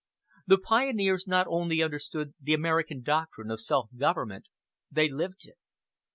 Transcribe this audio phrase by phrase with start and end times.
[0.47, 4.47] The pioneers not only understood the American doctrine of self government
[4.89, 5.59] they lived it.